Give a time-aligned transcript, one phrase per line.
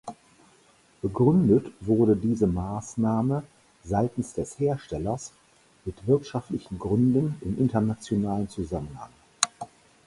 [1.03, 3.43] Begründet wurde diese Maßnahme
[3.83, 5.31] seitens des Herstellers
[5.85, 9.11] mit wirtschaftlichen Gründen im internationalen Zusammenhang.